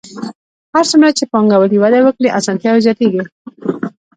[0.73, 3.23] هر څومره چې پانګوالي وده وکړي اسانتیاوې زیاتېږي